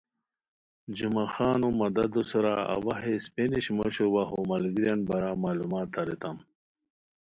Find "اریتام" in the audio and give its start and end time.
6.01-6.37